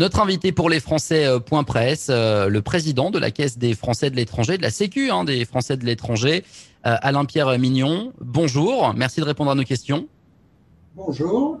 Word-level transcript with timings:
Notre 0.00 0.20
invité 0.20 0.50
pour 0.50 0.70
les 0.70 0.80
Français 0.80 1.26
euh, 1.26 1.40
point 1.40 1.62
presse, 1.62 2.06
euh, 2.08 2.48
le 2.48 2.62
président 2.62 3.10
de 3.10 3.18
la 3.18 3.30
Caisse 3.30 3.58
des 3.58 3.74
Français 3.74 4.08
de 4.08 4.16
l'étranger, 4.16 4.56
de 4.56 4.62
la 4.62 4.70
Sécu 4.70 5.10
hein, 5.10 5.24
des 5.24 5.44
Français 5.44 5.76
de 5.76 5.84
l'étranger, 5.84 6.42
euh, 6.86 6.96
Alain-Pierre 7.02 7.58
Mignon. 7.58 8.14
Bonjour, 8.18 8.94
merci 8.94 9.20
de 9.20 9.26
répondre 9.26 9.50
à 9.50 9.54
nos 9.54 9.62
questions. 9.62 10.08
Bonjour. 10.96 11.58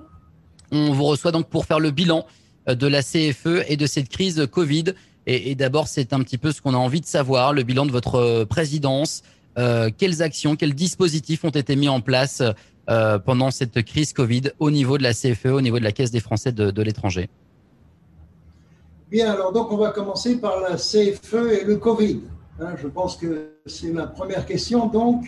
On 0.72 0.90
vous 0.94 1.04
reçoit 1.04 1.32
donc 1.32 1.50
pour 1.50 1.66
faire 1.66 1.80
le 1.80 1.90
bilan 1.90 2.24
de 2.66 2.86
la 2.86 3.02
CFE 3.02 3.62
et 3.68 3.76
de 3.76 3.86
cette 3.86 4.08
crise 4.08 4.48
Covid. 4.50 4.94
Et, 5.26 5.50
et 5.50 5.54
d'abord, 5.54 5.86
c'est 5.86 6.14
un 6.14 6.20
petit 6.20 6.38
peu 6.38 6.50
ce 6.50 6.62
qu'on 6.62 6.72
a 6.72 6.78
envie 6.78 7.02
de 7.02 7.06
savoir, 7.06 7.52
le 7.52 7.62
bilan 7.62 7.84
de 7.84 7.92
votre 7.92 8.44
présidence. 8.44 9.22
Euh, 9.58 9.90
quelles 9.94 10.22
actions, 10.22 10.56
quels 10.56 10.74
dispositifs 10.74 11.44
ont 11.44 11.50
été 11.50 11.76
mis 11.76 11.88
en 11.88 12.00
place 12.00 12.42
euh, 12.88 13.18
pendant 13.18 13.50
cette 13.50 13.82
crise 13.82 14.14
Covid 14.14 14.52
au 14.60 14.70
niveau 14.70 14.96
de 14.96 15.02
la 15.02 15.12
CFE, 15.12 15.46
au 15.46 15.60
niveau 15.60 15.78
de 15.78 15.84
la 15.84 15.92
Caisse 15.92 16.10
des 16.10 16.20
Français 16.20 16.52
de, 16.52 16.70
de 16.70 16.82
l'étranger? 16.82 17.28
Bien, 19.10 19.32
alors 19.32 19.50
donc 19.50 19.72
on 19.72 19.76
va 19.76 19.90
commencer 19.90 20.36
par 20.36 20.60
la 20.60 20.76
CFE 20.76 21.60
et 21.60 21.64
le 21.64 21.78
Covid. 21.78 22.20
Hein, 22.60 22.76
je 22.80 22.86
pense 22.86 23.16
que 23.16 23.54
c'est 23.66 23.90
ma 23.90 24.06
première 24.06 24.46
question. 24.46 24.86
Donc, 24.86 25.24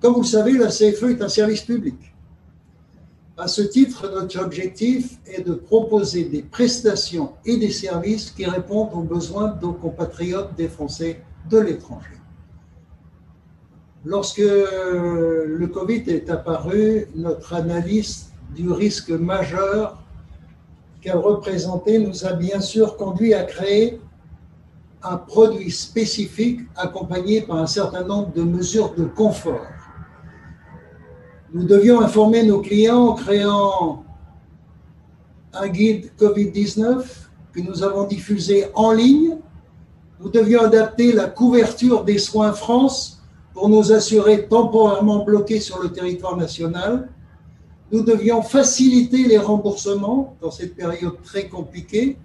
comme 0.00 0.14
vous 0.14 0.22
le 0.22 0.26
savez, 0.26 0.52
la 0.52 0.68
CFE 0.68 1.10
est 1.10 1.20
un 1.20 1.28
service 1.28 1.60
public. 1.60 2.14
À 3.36 3.48
ce 3.48 3.60
titre, 3.60 4.10
notre 4.10 4.40
objectif 4.42 5.18
est 5.26 5.42
de 5.42 5.52
proposer 5.52 6.24
des 6.24 6.42
prestations 6.42 7.32
et 7.44 7.58
des 7.58 7.70
services 7.70 8.30
qui 8.30 8.46
répondent 8.46 8.94
aux 8.94 9.02
besoins 9.02 9.48
de 9.48 9.60
nos 9.60 9.72
compatriotes 9.74 10.54
des 10.56 10.68
Français 10.68 11.20
de 11.50 11.58
l'étranger. 11.58 12.16
Lorsque 14.06 14.38
le 14.38 15.66
Covid 15.66 16.04
est 16.06 16.30
apparu, 16.30 17.08
notre 17.14 17.52
analyse 17.52 18.30
du 18.54 18.70
risque 18.70 19.10
majeur 19.10 20.01
qu'elle 21.02 21.16
représentait 21.16 21.98
nous 21.98 22.24
a 22.24 22.32
bien 22.32 22.60
sûr 22.60 22.96
conduit 22.96 23.34
à 23.34 23.42
créer 23.42 24.00
un 25.02 25.16
produit 25.16 25.70
spécifique 25.70 26.60
accompagné 26.76 27.42
par 27.42 27.56
un 27.56 27.66
certain 27.66 28.04
nombre 28.04 28.32
de 28.32 28.42
mesures 28.42 28.94
de 28.94 29.04
confort. 29.04 29.66
Nous 31.52 31.64
devions 31.64 32.00
informer 32.00 32.44
nos 32.44 32.60
clients 32.60 33.08
en 33.08 33.14
créant 33.14 34.04
un 35.52 35.68
guide 35.68 36.12
COVID-19 36.18 37.04
que 37.52 37.60
nous 37.60 37.82
avons 37.82 38.04
diffusé 38.06 38.68
en 38.74 38.92
ligne. 38.92 39.36
Nous 40.20 40.30
devions 40.30 40.62
adapter 40.62 41.12
la 41.12 41.26
couverture 41.26 42.04
des 42.04 42.18
soins 42.18 42.52
France 42.52 43.20
pour 43.52 43.68
nous 43.68 43.92
assurer 43.92 44.46
temporairement 44.46 45.24
bloqués 45.24 45.60
sur 45.60 45.82
le 45.82 45.90
territoire 45.90 46.36
national 46.36 47.08
nous 47.92 48.02
devions 48.02 48.40
faciliter 48.40 49.24
les 49.24 49.36
remboursements 49.36 50.34
dans 50.40 50.50
cette 50.50 50.74
période 50.74 51.22
très 51.22 51.48
compliquée 51.48 52.16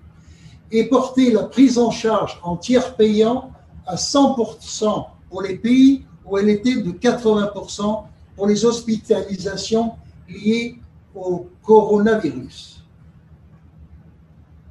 et 0.71 0.85
porter 0.85 1.31
la 1.31 1.43
prise 1.43 1.77
en 1.77 1.91
charge 1.91 2.39
en 2.41 2.55
tiers 2.55 2.95
payant 2.95 3.51
à 3.85 3.95
100% 3.95 5.05
pour 5.29 5.41
les 5.41 5.55
pays 5.55 6.05
où 6.25 6.37
elle 6.37 6.49
était 6.49 6.81
de 6.81 6.91
80% 6.91 8.03
pour 8.35 8.47
les 8.47 8.63
hospitalisations 8.63 9.91
liées 10.29 10.77
au 11.13 11.47
coronavirus. 11.63 12.83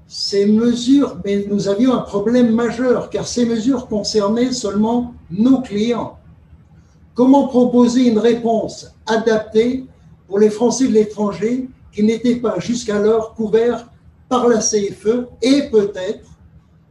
Ces 0.06 0.46
mesures, 0.46 1.18
mais 1.24 1.44
nous 1.48 1.68
avions 1.68 1.92
un 1.92 2.02
problème 2.02 2.54
majeur 2.54 3.10
car 3.10 3.26
ces 3.26 3.44
mesures 3.44 3.86
concernaient 3.86 4.52
seulement 4.52 5.14
nos 5.30 5.60
clients. 5.60 6.18
Comment 7.14 7.48
proposer 7.48 8.08
une 8.08 8.18
réponse 8.18 8.94
adaptée 9.06 9.86
pour 10.26 10.38
les 10.38 10.50
Français 10.50 10.88
de 10.88 10.92
l'étranger 10.92 11.68
qui 11.92 12.02
n'étaient 12.02 12.36
pas 12.36 12.58
jusqu'alors 12.58 13.34
couverts 13.34 13.88
par 14.28 14.48
la 14.48 14.58
CFE 14.58 15.28
et 15.42 15.70
peut-être 15.70 16.28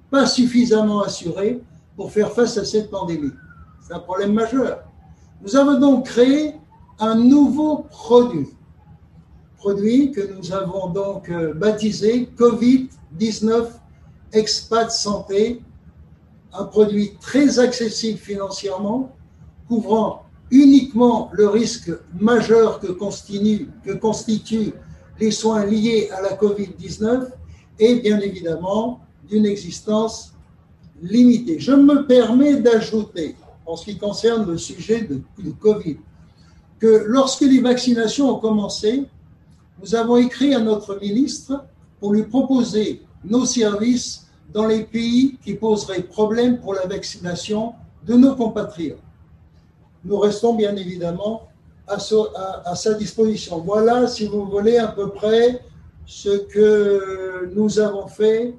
pas 0.09 0.25
suffisamment 0.25 1.01
assurés 1.01 1.61
pour 1.95 2.11
faire 2.11 2.31
face 2.31 2.57
à 2.57 2.65
cette 2.65 2.89
pandémie. 2.89 3.31
C'est 3.81 3.93
un 3.93 3.99
problème 3.99 4.33
majeur. 4.33 4.83
Nous 5.41 5.55
avons 5.55 5.79
donc 5.79 6.05
créé 6.05 6.55
un 6.99 7.15
nouveau 7.15 7.85
produit, 7.89 8.47
produit 9.57 10.11
que 10.11 10.21
nous 10.33 10.53
avons 10.53 10.87
donc 10.89 11.29
euh, 11.29 11.53
baptisé 11.53 12.29
Covid-19 12.37 13.67
Expat 14.31 14.91
Santé, 14.91 15.61
un 16.53 16.65
produit 16.65 17.17
très 17.19 17.59
accessible 17.59 18.17
financièrement, 18.17 19.15
couvrant 19.67 20.24
uniquement 20.51 21.29
le 21.33 21.47
risque 21.47 21.91
majeur 22.19 22.79
que 22.79 22.91
constituent, 22.91 24.73
les 25.19 25.31
soins 25.31 25.65
liés 25.65 26.09
à 26.11 26.21
la 26.21 26.35
COVID-19 26.35 27.29
et 27.79 27.95
bien 27.95 28.19
évidemment 28.19 29.01
d'une 29.27 29.45
existence 29.45 30.33
limitée. 31.01 31.59
Je 31.59 31.71
me 31.71 32.05
permets 32.05 32.57
d'ajouter, 32.57 33.35
en 33.65 33.75
ce 33.75 33.85
qui 33.85 33.97
concerne 33.97 34.49
le 34.49 34.57
sujet 34.57 35.01
de, 35.01 35.21
de 35.43 35.51
Covid, 35.51 35.97
que 36.79 37.03
lorsque 37.07 37.41
les 37.41 37.61
vaccinations 37.61 38.29
ont 38.29 38.39
commencé, 38.39 39.05
nous 39.81 39.95
avons 39.95 40.17
écrit 40.17 40.53
à 40.53 40.59
notre 40.59 40.99
ministre 40.99 41.65
pour 41.99 42.13
lui 42.13 42.23
proposer 42.23 43.01
nos 43.23 43.45
services 43.45 44.27
dans 44.53 44.67
les 44.67 44.83
pays 44.83 45.37
qui 45.43 45.55
poseraient 45.55 46.03
problème 46.03 46.59
pour 46.59 46.73
la 46.73 46.85
vaccination 46.85 47.73
de 48.05 48.13
nos 48.13 48.35
compatriotes 48.35 49.04
nous 50.05 50.19
restons 50.19 50.53
bien 50.53 50.75
évidemment 50.75 51.47
à, 51.87 51.99
sa 52.75 52.93
disposition. 52.93 53.59
Voilà, 53.59 54.07
si 54.07 54.27
vous 54.27 54.45
voulez, 54.45 54.77
à 54.77 54.87
peu 54.87 55.09
près 55.09 55.61
ce 56.05 56.29
que 56.47 57.51
nous 57.55 57.79
avons 57.79 58.07
fait 58.07 58.53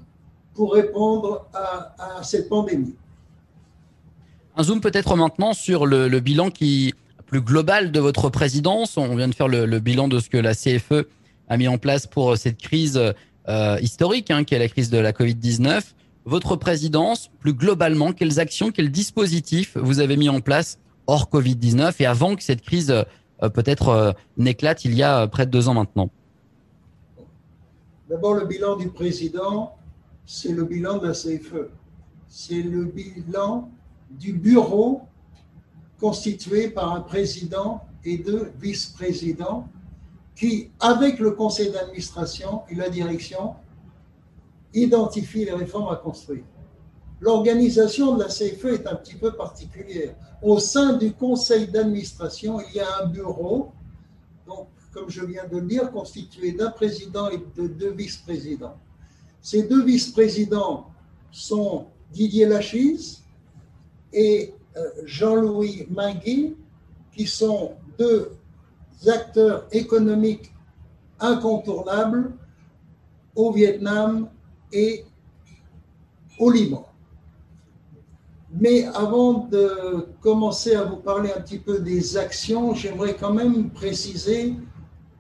pour 0.55 0.75
répondre 0.75 1.47
à, 1.55 2.23
cette 2.23 2.49
pandémie. 2.49 2.95
Un 4.57 4.63
zoom 4.63 4.81
peut-être 4.81 5.17
maintenant 5.17 5.53
sur 5.53 5.87
le, 5.87 6.09
bilan 6.21 6.51
qui 6.51 6.95
plus 7.27 7.41
global 7.41 7.91
de 7.91 7.99
votre 8.01 8.31
présidence. 8.31 8.97
On 8.97 9.17
vient 9.17 9.29
de 9.29 9.35
faire 9.35 9.49
le, 9.49 9.79
bilan 9.81 10.09
de 10.09 10.21
ce 10.21 10.31
que 10.31 10.39
la 10.39 10.55
CFE 10.55 11.07
a 11.49 11.57
mis 11.57 11.69
en 11.69 11.79
place 11.79 12.07
pour 12.07 12.37
cette 12.37 12.59
crise 12.59 13.01
euh, 13.49 13.79
historique, 13.81 14.31
hein, 14.31 14.45
qui 14.45 14.55
est 14.55 14.59
la 14.59 14.69
crise 14.69 14.91
de 14.91 14.99
la 14.99 15.13
Covid-19. 15.13 15.83
Votre 16.25 16.57
présidence, 16.57 17.31
plus 17.41 17.53
globalement, 17.53 18.13
quelles 18.13 18.41
actions, 18.41 18.73
quels 18.73 18.91
dispositifs 18.91 19.77
vous 19.77 20.01
avez 20.01 20.17
mis 20.17 20.29
en 20.29 20.41
place 20.41 20.79
hors 21.07 21.29
Covid-19 21.31 21.95
et 22.01 22.07
avant 22.07 22.37
que 22.37 22.43
cette 22.43 22.63
crise 22.63 22.91
euh, 22.91 23.49
peut-être 23.49 23.89
euh, 23.89 24.13
n'éclate 24.37 24.85
il 24.85 24.95
y 24.95 25.03
a 25.03 25.23
euh, 25.23 25.27
près 25.27 25.47
de 25.47 25.51
deux 25.51 25.69
ans 25.69 25.75
maintenant 25.75 26.11
D'abord, 28.09 28.35
le 28.35 28.47
bilan 28.47 28.77
du 28.77 28.89
président, 28.89 29.75
c'est 30.25 30.53
le 30.53 30.65
bilan 30.65 30.99
de 30.99 31.11
CFE. 31.11 31.71
C'est 32.29 32.63
le 32.63 32.85
bilan 32.85 33.69
du 34.11 34.33
bureau 34.33 35.03
constitué 35.99 36.69
par 36.69 36.93
un 36.93 37.01
président 37.01 37.83
et 38.05 38.19
deux 38.19 38.53
vice-présidents 38.61 39.69
qui, 40.37 40.71
avec 40.79 41.19
le 41.19 41.33
conseil 41.33 41.73
d'administration 41.73 42.63
et 42.71 42.77
la 42.77 42.89
direction, 42.91 43.55
identifient 44.73 45.47
les 45.47 45.53
réformes 45.53 45.93
à 45.93 45.97
construire. 45.97 46.45
L'organisation 47.21 48.15
de 48.15 48.25
la 48.25 48.29
CFE 48.29 48.67
est 48.67 48.87
un 48.87 48.95
petit 48.97 49.15
peu 49.15 49.33
particulière. 49.33 50.15
Au 50.43 50.59
sein 50.59 50.95
du 50.95 51.13
conseil 51.13 51.67
d'administration, 51.69 52.61
il 52.61 52.77
y 52.77 52.81
a 52.81 53.03
un 53.03 53.07
bureau, 53.07 53.73
donc, 54.47 54.69
comme 54.93 55.09
je 55.09 55.25
viens 55.25 55.47
de 55.47 55.59
le 55.59 55.67
dire, 55.67 55.91
constitué 55.91 56.53
d'un 56.53 56.71
président 56.71 57.31
et 57.31 57.39
de 57.57 57.69
deux 57.69 57.93
vice-présidents. 57.93 58.77
Ces 59.41 59.63
deux 59.63 59.83
vice-présidents 59.83 60.91
sont 61.31 61.87
Didier 62.13 62.47
Lachise 62.47 63.23
et 64.13 64.55
euh, 64.77 64.91
Jean-Louis 65.05 65.87
Mingui, 65.91 66.57
qui 67.13 67.27
sont 67.27 67.73
deux 67.99 68.33
acteurs 69.07 69.67
économiques 69.73 70.53
incontournables 71.19 72.33
au 73.35 73.53
Vietnam 73.53 74.29
et 74.73 75.05
au 76.39 76.51
Liban. 76.51 76.87
Mais 78.59 78.85
avant 78.95 79.49
de 79.49 80.09
commencer 80.21 80.75
à 80.75 80.85
vous 80.85 80.97
parler 80.97 81.31
un 81.37 81.41
petit 81.41 81.59
peu 81.59 81.81
des 81.81 82.17
actions, 82.17 82.75
j'aimerais 82.75 83.15
quand 83.15 83.33
même 83.33 83.71
préciser 83.71 84.55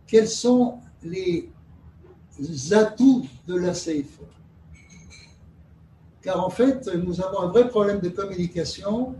quels 0.06 0.28
sont 0.28 0.78
les 1.02 1.50
atouts 2.72 3.26
de 3.46 3.56
la 3.56 3.72
CFE. 3.72 4.22
Car 6.22 6.44
en 6.44 6.50
fait, 6.50 6.88
nous 7.04 7.20
avons 7.20 7.40
un 7.40 7.48
vrai 7.48 7.68
problème 7.68 8.00
de 8.00 8.08
communication 8.08 9.14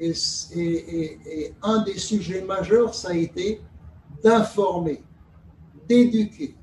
et, 0.00 0.12
et 0.56 1.54
un 1.62 1.82
des 1.82 1.98
sujets 1.98 2.42
majeurs, 2.42 2.94
ça 2.94 3.10
a 3.10 3.14
été 3.14 3.60
d'informer, 4.22 5.02
d'éduquer, 5.88 6.56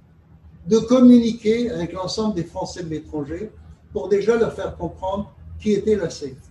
de 0.68 0.78
communiquer 0.80 1.70
avec 1.72 1.94
l'ensemble 1.94 2.36
des 2.36 2.44
Français 2.44 2.84
de 2.84 2.90
l'étranger 2.90 3.52
pour 3.94 4.10
déjà 4.10 4.36
leur 4.36 4.54
faire 4.54 4.76
comprendre 4.76 5.34
qui 5.60 5.72
était 5.72 5.96
la 5.96 6.08
CFE. 6.08 6.47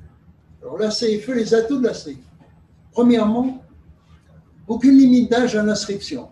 Alors 0.67 0.79
la 0.79 0.89
CFE, 0.89 1.29
les 1.29 1.55
atouts 1.55 1.79
de 1.79 1.87
la 1.87 1.93
CFE. 1.93 2.19
Premièrement, 2.91 3.63
aucune 4.67 4.99
limite 4.99 5.31
d'âge 5.31 5.55
à 5.55 5.63
l'inscription. 5.63 6.29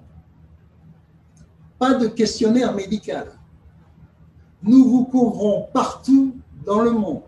Pas 1.79 1.95
de 1.95 2.09
questionnaire 2.09 2.75
médical. 2.75 3.29
nous 4.61 4.89
vous 4.89 5.05
couvrons 5.05 5.69
partout 5.73 6.35
dans 6.67 6.81
le 6.81 6.91
monde. 6.91 7.23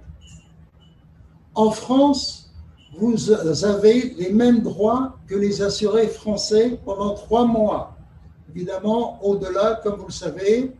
En 1.55 1.70
France, 1.70 2.53
vous 2.99 3.31
avez 3.31 4.14
les 4.19 4.32
mêmes 4.32 4.62
droits 4.62 5.17
que 5.29 5.37
les 5.37 5.62
assurés 5.62 6.08
français 6.08 6.81
pendant 6.85 7.14
trois 7.14 7.44
mois. 7.44 7.97
Évidemment, 8.53 9.23
au-delà, 9.23 9.81
comme 9.85 10.00
vous 10.00 10.06
le 10.06 10.12
savez, 10.12 10.73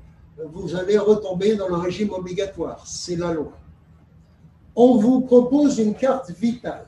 vous 0.53 0.75
allez 0.75 0.99
retomber 0.99 1.55
dans 1.55 1.69
le 1.69 1.77
régime 1.77 2.11
obligatoire. 2.11 2.85
C'est 2.85 3.17
la 3.17 3.33
loi. 3.33 3.53
On 4.77 4.99
vous 4.99 5.23
propose 5.23 5.79
une 5.79 5.95
carte 5.95 6.31
vitale. 6.31 6.87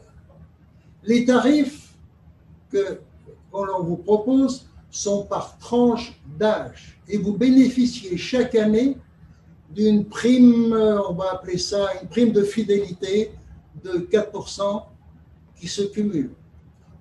Les 1.02 1.24
tarifs 1.24 1.94
que 2.70 3.00
l'on 3.52 3.82
vous 3.82 3.96
propose 3.96 4.68
sont 4.90 5.24
par 5.24 5.56
tranche 5.56 6.20
d'âge 6.38 7.00
et 7.08 7.16
vous 7.16 7.32
bénéficiez 7.32 8.18
chaque 8.18 8.54
année 8.54 8.98
d'une 9.70 10.04
prime, 10.04 10.72
on 11.08 11.14
va 11.14 11.32
appeler 11.32 11.56
ça 11.56 11.88
une 12.02 12.08
prime 12.08 12.32
de 12.32 12.42
fidélité 12.42 13.32
de 13.82 14.06
4% 14.10 14.82
qui 15.58 15.66
se 15.66 15.82
cumule. 15.82 16.32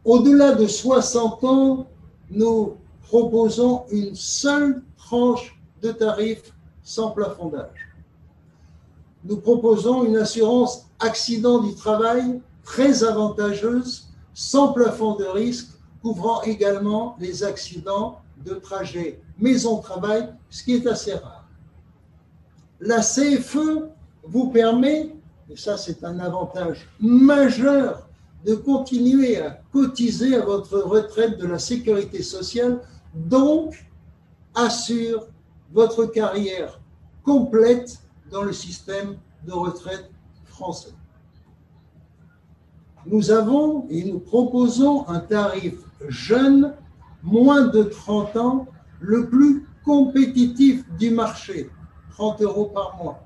Au-delà 0.05 0.53
de 0.53 0.67
60 0.67 1.43
ans, 1.43 1.87
nous 2.29 2.77
proposons 3.03 3.83
une 3.91 4.15
seule 4.15 4.81
tranche 4.95 5.59
de 5.81 5.91
tarifs 5.91 6.53
sans 6.81 7.11
plafond 7.11 7.49
d'âge. 7.49 7.86
Nous 9.27 9.37
proposons 9.37 10.05
une 10.05 10.15
assurance 10.15 10.85
accident 10.99 11.59
du 11.59 11.75
travail 11.75 12.41
très 12.63 13.03
avantageuse, 13.03 14.07
sans 14.33 14.71
plafond 14.71 15.15
de 15.15 15.25
risque, 15.25 15.67
couvrant 16.01 16.41
également 16.43 17.17
les 17.19 17.43
accidents 17.43 18.19
de 18.45 18.53
trajet 18.53 19.19
maison-travail, 19.37 20.33
ce 20.49 20.63
qui 20.63 20.75
est 20.75 20.87
assez 20.87 21.13
rare. 21.13 21.45
La 22.79 23.01
CFE 23.01 23.89
vous 24.23 24.49
permet, 24.49 25.13
et 25.49 25.57
ça 25.57 25.77
c'est 25.77 26.03
un 26.05 26.19
avantage 26.19 26.87
majeur, 26.99 28.07
de 28.45 28.55
continuer 28.55 29.41
à 29.41 29.59
cotiser 29.73 30.35
à 30.35 30.45
votre 30.45 30.79
retraite 30.79 31.37
de 31.37 31.47
la 31.47 31.59
sécurité 31.59 32.23
sociale, 32.23 32.79
donc 33.13 33.85
assure 34.55 35.27
votre 35.73 36.05
carrière 36.05 36.79
complète 37.25 37.99
dans 38.31 38.43
le 38.43 38.53
système 38.53 39.17
de 39.45 39.51
retraite 39.51 40.09
français. 40.45 40.93
Nous 43.05 43.31
avons 43.31 43.87
et 43.89 44.03
nous 44.03 44.19
proposons 44.19 45.07
un 45.07 45.19
tarif 45.19 45.75
jeune, 46.09 46.73
moins 47.23 47.67
de 47.67 47.83
30 47.83 48.35
ans, 48.37 48.67
le 48.99 49.29
plus 49.29 49.65
compétitif 49.85 50.83
du 50.97 51.11
marché, 51.11 51.69
30 52.11 52.41
euros 52.41 52.65
par 52.65 52.97
mois. 52.97 53.23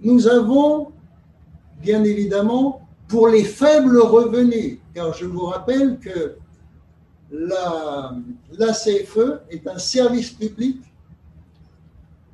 Nous 0.00 0.28
avons, 0.28 0.92
bien 1.80 2.04
évidemment, 2.04 2.86
pour 3.08 3.28
les 3.28 3.44
faibles 3.44 3.98
revenus, 3.98 4.78
car 4.94 5.14
je 5.14 5.24
vous 5.24 5.46
rappelle 5.46 5.98
que 5.98 6.36
la, 7.30 8.14
CFE 8.58 9.40
est 9.50 9.66
un 9.66 9.78
service 9.78 10.30
public 10.30 10.82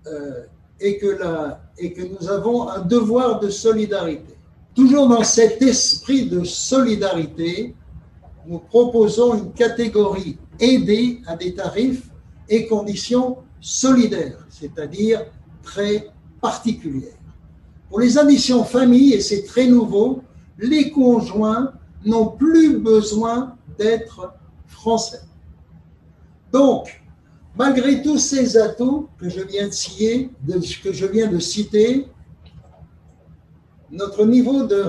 euh, 0.06 0.46
et, 0.84 0.98
que 0.98 2.02
nous 2.02 2.28
avons 2.28 2.68
un 2.68 2.80
devoir 2.80 3.40
de 3.40 3.48
solidarité. 3.48 4.34
Toujours 4.74 5.08
dans 5.08 5.24
cet 5.24 5.62
esprit 5.62 6.26
de 6.26 6.44
solidarité, 6.44 7.74
nous 8.46 8.58
proposons 8.58 9.34
une 9.34 9.52
catégorie 9.52 10.36
aidée 10.60 11.20
à 11.26 11.36
des 11.36 11.54
tarifs 11.54 12.10
et 12.48 12.66
conditions 12.66 13.38
solidaires, 13.60 14.46
c'est-à-dire 14.50 15.24
très 15.62 16.10
particulières. 16.40 17.16
Pour 17.88 18.00
les 18.00 18.18
additions 18.18 18.64
famille, 18.64 19.14
et 19.14 19.20
c'est 19.20 19.44
très 19.44 19.66
nouveau, 19.66 20.22
les 20.58 20.90
conjoints 20.90 21.72
n'ont 22.04 22.28
plus 22.28 22.78
besoin 22.78 23.56
d'être 23.78 24.34
français. 24.66 25.22
Donc, 26.52 27.03
malgré 27.56 28.02
tous 28.02 28.18
ces 28.18 28.56
atouts 28.56 29.08
que 29.18 29.28
je 29.28 29.42
viens 29.42 29.68
de 29.68 31.38
citer, 31.38 32.08
notre 33.90 34.26
niveau 34.26 34.64
de 34.64 34.84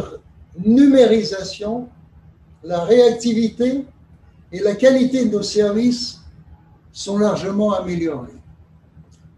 numérisation, 0.64 1.88
la 2.64 2.84
réactivité 2.84 3.86
et 4.52 4.60
la 4.60 4.76
qualité 4.76 5.26
de 5.26 5.32
nos 5.32 5.44
services 5.44 6.22
sont 6.92 7.18
largement 7.18 7.74
améliorés. 7.74 8.32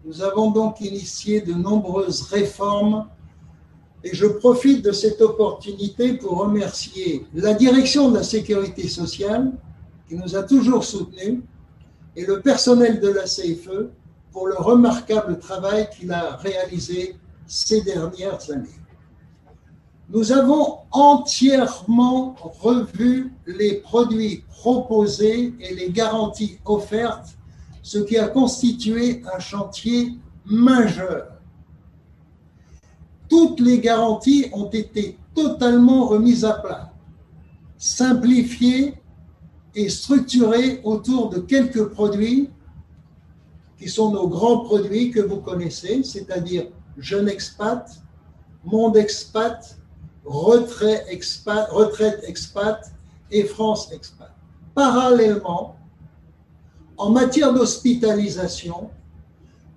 Nous 0.04 0.22
avons 0.22 0.50
donc 0.50 0.80
initié 0.80 1.40
de 1.42 1.52
nombreuses 1.52 2.22
réformes 2.22 3.08
et 4.04 4.14
je 4.14 4.26
profite 4.26 4.84
de 4.84 4.92
cette 4.92 5.20
opportunité 5.20 6.14
pour 6.14 6.38
remercier 6.38 7.26
la 7.34 7.52
direction 7.52 8.10
de 8.10 8.18
la 8.18 8.22
sécurité 8.22 8.88
sociale 8.88 9.52
qui 10.08 10.14
nous 10.14 10.36
a 10.36 10.44
toujours 10.44 10.84
soutenus 10.84 11.40
et 12.18 12.26
le 12.26 12.40
personnel 12.40 12.98
de 12.98 13.10
la 13.10 13.22
CFE 13.22 13.90
pour 14.32 14.48
le 14.48 14.56
remarquable 14.56 15.38
travail 15.38 15.88
qu'il 15.88 16.10
a 16.10 16.34
réalisé 16.34 17.14
ces 17.46 17.80
dernières 17.82 18.50
années. 18.50 18.80
Nous 20.10 20.32
avons 20.32 20.78
entièrement 20.90 22.34
revu 22.60 23.32
les 23.46 23.74
produits 23.74 24.42
proposés 24.48 25.54
et 25.60 25.74
les 25.76 25.90
garanties 25.90 26.58
offertes, 26.64 27.38
ce 27.82 27.98
qui 27.98 28.18
a 28.18 28.26
constitué 28.26 29.22
un 29.32 29.38
chantier 29.38 30.14
majeur. 30.44 31.28
Toutes 33.28 33.60
les 33.60 33.78
garanties 33.78 34.46
ont 34.52 34.70
été 34.70 35.16
totalement 35.36 36.08
remises 36.08 36.44
à 36.44 36.54
plat, 36.54 36.92
simplifiées 37.76 38.94
et 39.78 39.88
structurées 39.90 40.80
autour 40.82 41.30
de 41.30 41.38
quelques 41.38 41.84
produits 41.90 42.50
qui 43.78 43.88
sont 43.88 44.10
nos 44.10 44.26
grands 44.26 44.64
produits 44.64 45.12
que 45.12 45.20
vous 45.20 45.36
connaissez, 45.36 46.02
c'est-à-dire 46.02 46.66
Jeune 46.96 47.28
Expat, 47.28 47.88
Monde 48.64 48.96
Expat, 48.96 49.78
Expat, 51.08 51.68
Retraite 51.70 52.24
Expat 52.26 52.92
et 53.30 53.44
France 53.44 53.92
Expat. 53.92 54.32
Parallèlement, 54.74 55.76
en 56.96 57.10
matière 57.10 57.54
d'hospitalisation, 57.54 58.90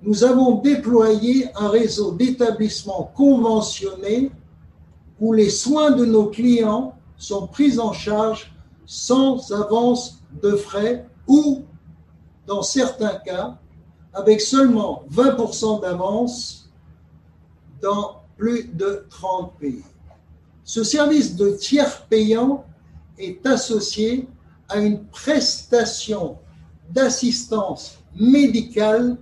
nous 0.02 0.24
avons 0.24 0.62
déployé 0.62 1.48
un 1.56 1.70
réseau 1.70 2.14
d'établissements 2.14 3.12
conventionnés 3.16 4.32
où 5.20 5.32
les 5.32 5.52
soins 5.52 5.92
de 5.92 6.06
nos 6.06 6.26
clients 6.26 6.96
sont 7.18 7.46
pris 7.46 7.78
en 7.78 7.94
charge 7.94 8.51
sans 8.92 9.54
avance 9.54 10.22
de 10.44 10.58
frais 10.58 11.08
ou, 11.26 11.62
dans 12.46 12.62
certains 12.62 13.16
cas, 13.20 13.58
avec 14.14 14.42
seulement 14.42 15.06
20% 15.10 15.82
d'avance 15.82 16.70
dans 17.82 18.22
plus 18.36 18.66
de 18.66 19.06
30 19.10 19.58
pays. 19.58 19.86
Ce 20.66 20.84
service 20.84 21.38
de 21.38 21.52
tiers 21.52 22.06
payant 22.08 22.66
est 23.18 23.46
associé 23.48 24.28
à 24.68 24.80
une 24.80 25.06
prestation 25.06 26.38
d'assistance 26.90 27.98
médicale 28.14 29.16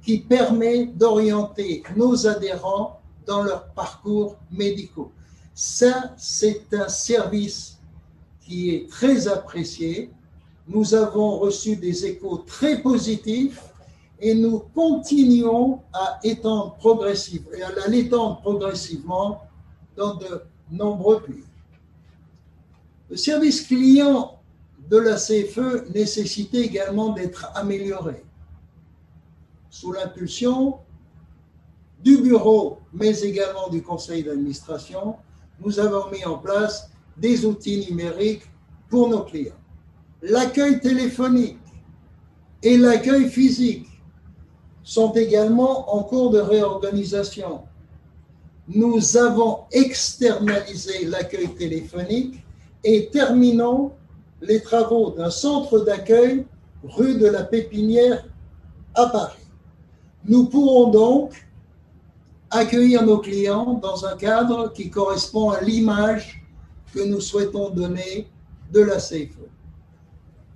qui 0.00 0.18
permet 0.18 0.86
d'orienter 0.86 1.82
nos 1.96 2.24
adhérents 2.24 3.00
dans 3.26 3.42
leurs 3.42 3.66
parcours 3.70 4.36
médicaux. 4.52 5.10
Ça, 5.54 6.14
c'est 6.16 6.72
un 6.72 6.88
service 6.88 7.77
qui 8.48 8.70
est 8.70 8.88
très 8.88 9.28
apprécié. 9.28 10.10
Nous 10.66 10.94
avons 10.94 11.38
reçu 11.38 11.76
des 11.76 12.06
échos 12.06 12.38
très 12.38 12.80
positifs 12.80 13.62
et 14.18 14.34
nous 14.34 14.60
continuons 14.74 15.82
à 15.92 16.18
étendre 16.24 16.74
progressivement, 16.76 17.50
à 17.84 17.88
l'étendre 17.88 18.40
progressivement 18.40 19.42
dans 19.96 20.14
de 20.14 20.42
nombreux 20.70 21.20
pays. 21.20 21.44
Le 23.10 23.16
service 23.16 23.60
client 23.60 24.40
de 24.90 24.96
la 24.96 25.16
CFE 25.16 25.90
nécessitait 25.94 26.62
également 26.62 27.10
d'être 27.10 27.50
amélioré. 27.54 28.24
Sous 29.70 29.92
l'impulsion 29.92 30.78
du 32.02 32.18
bureau, 32.18 32.78
mais 32.94 33.20
également 33.20 33.68
du 33.68 33.82
conseil 33.82 34.24
d'administration, 34.24 35.16
nous 35.60 35.78
avons 35.78 36.10
mis 36.10 36.24
en 36.24 36.38
place 36.38 36.90
des 37.20 37.44
outils 37.44 37.86
numériques 37.88 38.44
pour 38.88 39.08
nos 39.08 39.22
clients. 39.22 39.52
L'accueil 40.22 40.80
téléphonique 40.80 41.58
et 42.62 42.76
l'accueil 42.76 43.28
physique 43.28 43.86
sont 44.82 45.12
également 45.12 45.94
en 45.94 46.02
cours 46.02 46.30
de 46.30 46.38
réorganisation 46.38 47.60
nous 48.68 49.16
avons 49.16 49.60
externalisé 49.72 51.06
l'accueil 51.06 51.48
téléphonique 51.54 52.44
et 52.84 53.08
terminons 53.08 53.92
les 54.42 54.60
travaux 54.60 55.10
d'un 55.10 55.30
centre 55.30 55.80
d'accueil 55.80 56.44
rue 56.84 57.16
de 57.16 57.26
la 57.26 57.44
Pépinière 57.44 58.24
à 58.94 59.06
Paris. 59.06 59.38
Nous 60.26 60.46
pourrons 60.46 60.90
donc 60.90 61.46
accueillir 62.50 63.04
nos 63.04 63.18
clients 63.18 63.74
dans 63.82 64.04
un 64.04 64.16
cadre 64.16 64.70
qui 64.74 64.90
correspond 64.90 65.50
à 65.50 65.62
l'image 65.62 66.42
que 66.94 67.00
nous 67.00 67.20
souhaitons 67.20 67.70
donner 67.70 68.28
de 68.72 68.80
la 68.80 68.96
CFE. 68.96 69.48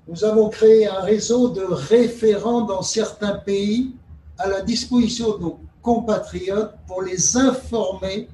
Nous 0.09 0.25
avons 0.25 0.49
créé 0.49 0.87
un 0.87 1.01
réseau 1.01 1.49
de 1.49 1.63
référents 1.63 2.63
dans 2.63 2.83
certains 2.83 3.37
pays 3.37 3.93
à 4.39 4.49
la 4.49 4.63
disposition 4.63 5.37
de 5.37 5.43
nos 5.43 5.61
compatriotes 5.81 6.75
pour 6.87 7.03
les 7.03 7.37
informer 7.37 8.29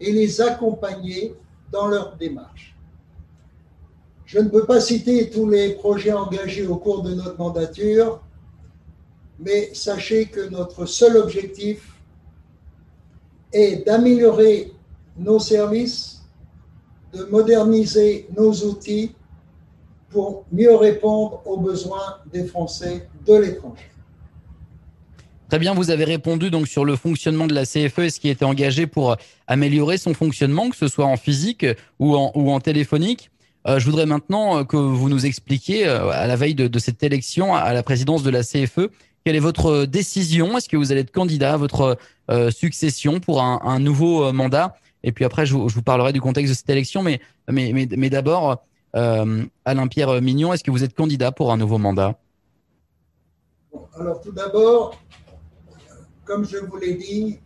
et 0.00 0.12
les 0.12 0.40
accompagner 0.40 1.34
dans 1.70 1.86
leur 1.86 2.16
démarche. 2.16 2.74
Je 4.26 4.38
ne 4.38 4.48
peux 4.48 4.64
pas 4.64 4.80
citer 4.80 5.30
tous 5.30 5.48
les 5.48 5.74
projets 5.74 6.12
engagés 6.12 6.66
au 6.66 6.76
cours 6.76 7.02
de 7.02 7.14
notre 7.14 7.38
mandature, 7.38 8.20
mais 9.38 9.72
sachez 9.74 10.26
que 10.26 10.48
notre 10.48 10.86
seul 10.86 11.16
objectif 11.16 11.92
est 13.52 13.86
d'améliorer 13.86 14.72
nos 15.16 15.38
services, 15.38 16.23
de 17.16 17.24
moderniser 17.24 18.26
nos 18.36 18.52
outils 18.52 19.12
pour 20.10 20.44
mieux 20.52 20.74
répondre 20.74 21.42
aux 21.44 21.56
besoins 21.56 22.18
des 22.32 22.44
Français 22.44 23.08
de 23.26 23.34
l'étranger. 23.34 23.90
Très 25.48 25.58
bien, 25.58 25.74
vous 25.74 25.90
avez 25.90 26.04
répondu 26.04 26.50
donc 26.50 26.66
sur 26.66 26.84
le 26.84 26.96
fonctionnement 26.96 27.46
de 27.46 27.54
la 27.54 27.64
CFE 27.64 27.98
et 28.00 28.10
ce 28.10 28.18
qui 28.18 28.28
était 28.28 28.44
engagé 28.44 28.86
pour 28.86 29.16
améliorer 29.46 29.98
son 29.98 30.14
fonctionnement, 30.14 30.70
que 30.70 30.76
ce 30.76 30.88
soit 30.88 31.04
en 31.04 31.16
physique 31.16 31.66
ou 31.98 32.16
en, 32.16 32.60
téléphonique. 32.60 33.30
Euh, 33.66 33.78
je 33.78 33.84
voudrais 33.84 34.06
maintenant 34.06 34.58
euh, 34.58 34.64
que 34.64 34.76
vous 34.76 35.08
nous 35.08 35.26
expliquiez, 35.26 35.86
euh, 35.86 36.10
à 36.10 36.26
la 36.26 36.36
veille 36.36 36.54
de, 36.54 36.78
cette 36.78 37.02
élection 37.02 37.54
à 37.54 37.72
la 37.72 37.82
présidence 37.82 38.22
de 38.22 38.30
la 38.30 38.42
CFE, 38.42 38.90
quelle 39.24 39.36
est 39.36 39.40
votre 39.40 39.84
décision? 39.84 40.58
Est-ce 40.58 40.68
que 40.68 40.76
vous 40.76 40.92
allez 40.92 41.02
être 41.02 41.12
candidat 41.12 41.54
à 41.54 41.56
votre 41.56 41.96
succession 42.50 43.20
pour 43.20 43.40
un, 43.42 43.78
nouveau 43.78 44.32
mandat? 44.32 44.74
Et 45.04 45.12
puis 45.12 45.24
après, 45.26 45.44
je 45.44 45.54
vous, 45.54 45.82
parlerai 45.82 46.12
du 46.14 46.20
contexte 46.20 46.50
de 46.50 46.56
cette 46.56 46.70
élection. 46.70 47.02
Mais, 47.02 47.20
mais, 47.48 47.72
mais, 47.72 48.10
d'abord, 48.10 48.64
Alain-Pierre 48.94 50.20
Mignon, 50.22 50.52
est-ce 50.52 50.64
que 50.64 50.70
vous 50.70 50.82
êtes 50.82 50.94
candidat 50.94 51.30
pour 51.30 51.52
un 51.52 51.58
nouveau 51.58 51.78
mandat? 51.78 52.18
Alors 53.96 54.20
tout 54.20 54.32
d'abord, 54.32 54.98
comme 56.24 56.44
je 56.46 56.56
vous 56.56 56.76
l'ai 56.78 56.94
dit, 56.94 57.38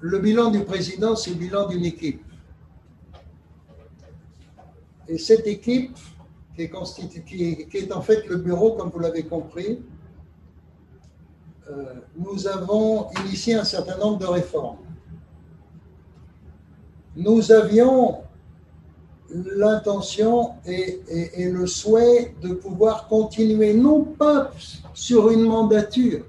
le 0.00 0.18
bilan 0.18 0.50
du 0.50 0.60
président, 0.60 1.16
c'est 1.16 1.30
le 1.30 1.36
bilan 1.36 1.66
d'une 1.66 1.84
équipe. 1.84 2.22
Et 5.08 5.16
cette 5.16 5.46
équipe, 5.46 5.96
qui 6.54 6.62
est, 6.62 7.68
qui 7.68 7.76
est, 7.78 7.92
en 7.92 8.02
fait 8.02 8.26
le 8.26 8.36
bureau, 8.36 8.72
comme 8.72 8.90
vous 8.90 8.98
l'avez 8.98 9.24
compris, 9.24 9.78
euh, 9.78 9.97
nous 12.16 12.46
avons 12.46 13.08
initié 13.24 13.54
un 13.54 13.64
certain 13.64 13.96
nombre 13.98 14.18
de 14.18 14.26
réformes. 14.26 14.78
Nous 17.16 17.50
avions 17.52 18.18
l'intention 19.30 20.54
et, 20.64 21.00
le 21.50 21.66
souhait 21.66 22.34
de 22.42 22.54
pouvoir 22.54 23.08
continuer, 23.08 23.74
non 23.74 24.04
pas 24.04 24.50
sur 24.94 25.30
une 25.30 25.42
mandature, 25.42 26.24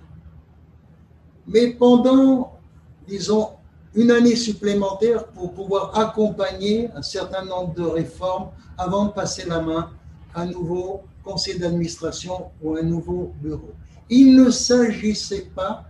mais 1.48 1.68
pendant, 1.74 2.60
disons, 3.08 3.50
une 3.96 4.12
année 4.12 4.36
supplémentaire 4.36 5.26
pour 5.28 5.54
pouvoir 5.54 5.98
accompagner 5.98 6.90
un 6.96 7.02
certain 7.02 7.44
nombre 7.44 7.74
de 7.74 7.84
réformes 7.84 8.50
avant 8.78 9.06
de 9.06 9.12
passer 9.12 9.48
la 9.48 9.62
main 9.62 9.90
à 10.34 10.42
un 10.42 10.46
nouveau 10.46 11.02
conseil 11.24 11.58
d'administration 11.58 12.52
ou 12.62 12.76
un 12.76 12.84
nouveau 12.84 13.34
bureau. 13.42 13.72
Il 14.10 14.36
ne 14.36 14.50
s'agissait 14.50 15.50
pas 15.56 15.86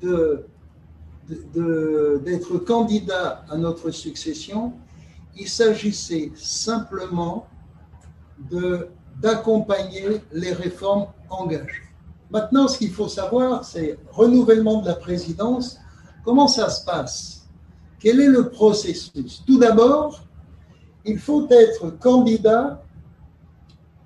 d'être 0.00 0.48
candidat 2.58 3.44
à 3.50 3.56
notre 3.56 3.90
succession, 3.90 4.72
il 5.36 5.48
s'agissait 5.48 6.30
simplement 6.36 7.48
d'accompagner 9.20 10.20
les 10.32 10.52
réformes 10.52 11.08
engagées. 11.28 11.82
Maintenant, 12.30 12.68
ce 12.68 12.78
qu'il 12.78 12.92
faut 12.92 13.08
savoir, 13.08 13.64
c'est 13.64 13.98
renouvellement 14.10 14.80
de 14.80 14.86
la 14.86 14.94
présidence. 14.94 15.78
Comment 16.24 16.46
ça 16.46 16.70
se 16.70 16.84
passe? 16.84 17.48
Quel 17.98 18.20
est 18.20 18.28
le 18.28 18.50
processus? 18.50 19.42
Tout 19.46 19.58
d'abord, 19.58 20.22
il 21.04 21.18
faut 21.18 21.48
être 21.50 21.90
candidat 21.98 22.84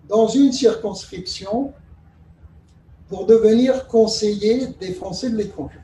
dans 0.08 0.28
une 0.28 0.52
circonscription 0.52 1.74
pour 3.12 3.26
devenir 3.26 3.86
conseiller 3.88 4.68
des 4.80 4.94
Français 4.94 5.28
de 5.28 5.36
l'étranger. 5.36 5.80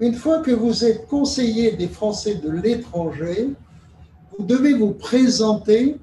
Une 0.00 0.14
fois 0.14 0.38
que 0.38 0.50
vous 0.50 0.86
êtes 0.86 1.06
conseiller 1.06 1.72
des 1.72 1.88
Français 1.88 2.36
de 2.36 2.50
l'étranger, 2.50 3.50
vous 4.30 4.46
devez 4.46 4.72
vous 4.72 4.92
présenter 4.92 5.98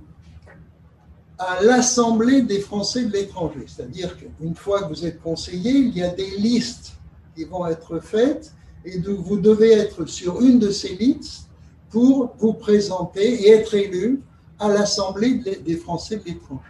à 1.39 1.63
l'Assemblée 1.63 2.43
des 2.43 2.59
Français 2.59 3.05
de 3.05 3.13
l'étranger. 3.13 3.65
C'est-à-dire 3.65 4.15
qu'une 4.15 4.53
fois 4.53 4.83
que 4.83 4.89
vous 4.89 5.07
êtes 5.07 5.19
conseiller, 5.23 5.71
il 5.71 5.97
y 5.97 6.03
a 6.03 6.09
des 6.09 6.29
listes 6.37 6.93
qui 7.35 7.43
vont 7.45 7.65
être 7.65 7.99
faites 7.99 8.53
et 8.85 8.99
vous 8.99 9.37
devez 9.37 9.71
être 9.71 10.05
sur 10.05 10.39
une 10.41 10.59
de 10.59 10.69
ces 10.69 10.93
listes 10.93 11.47
pour 11.89 12.35
vous 12.37 12.53
présenter 12.53 13.47
et 13.47 13.49
être 13.49 13.73
élu 13.73 14.21
à 14.59 14.67
l'Assemblée 14.67 15.41
des 15.65 15.77
Français 15.77 16.17
de 16.17 16.25
l'étranger. 16.25 16.61